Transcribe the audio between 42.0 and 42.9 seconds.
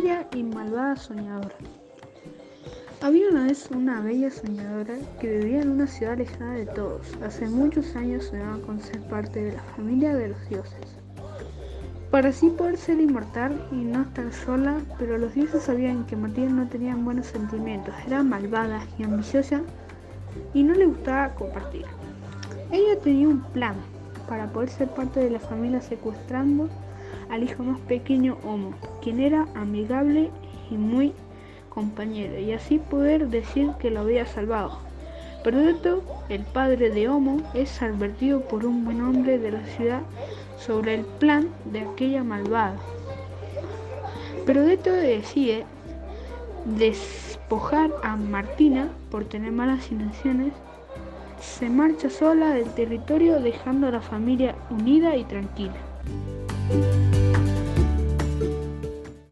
malvada.